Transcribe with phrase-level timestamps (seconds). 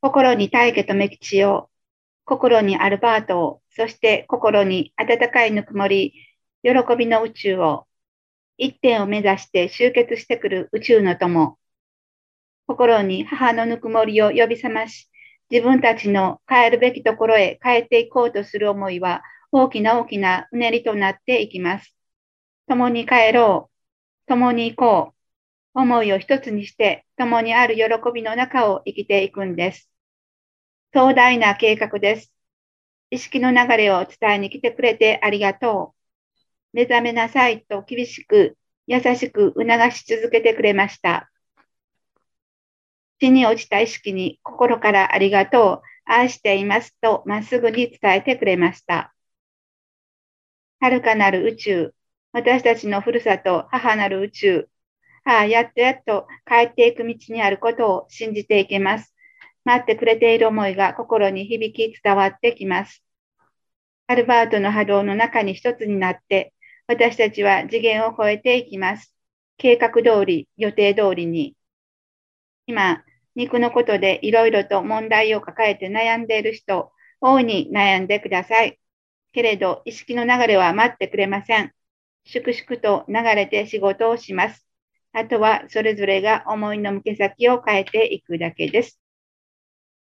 [0.00, 1.70] 心に大家とメキチを、
[2.24, 6.14] 心にアルバートを、そして心に温かいぬくもり、
[6.62, 7.86] 喜びの宇宙を、
[8.58, 11.58] 一点を目指して集結してくる宇宙の友、
[12.66, 15.10] 心に母のぬくもりを呼び覚まし、
[15.50, 21.96] 自分たちの帰るべきところへ帰っていこうとする思いは大きな大きなうねりとなっていきます。
[22.68, 23.70] 共に帰ろ
[24.26, 24.28] う。
[24.28, 25.17] 共に行こう。
[25.80, 29.88] 思いを一つにして共にある喜びの中を生きていくんです。
[30.92, 32.32] 壮大な計画です。
[33.10, 36.76] 意識の流れを伝えに来てくれてありがとう。
[36.76, 41.30] 目覚めなさいと厳しく優しく促し続けてくれました。
[43.20, 49.14] 地に落ちた意識に心からありがとう、愛していますとまっすぐに伝えてくれました。
[50.80, 51.94] 遥かなる宇宙、
[52.32, 54.68] 私たちのふるさと、母なる宇宙、
[55.28, 59.14] ああ、やっとやっと帰っていく道にあることを信じていけます。
[59.62, 63.04] 待ってくれている思いが心に響き伝わってきます。
[64.06, 66.54] アルバートの波動の中に一つになって、
[66.86, 69.14] 私たちは次元を超えていきます。
[69.58, 71.54] 計画通り、予定通りに。
[72.66, 73.04] 今、
[73.34, 78.80] 肉のことでいろいろと問題を抱えて悩んでいる人、大いに悩んでください。
[79.34, 81.74] けれど、意識の流れは待ってくれません。
[82.24, 84.67] 粛々と流れて仕事をします。
[85.12, 88.98] あとはそれぞれが思いの向け先を変えていくだけです。